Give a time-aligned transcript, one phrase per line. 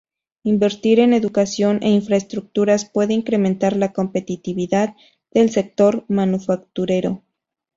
[0.43, 4.95] Invertir en educación e infraestructuras puede incrementar la competitividad
[5.31, 7.21] del sector manufacturero.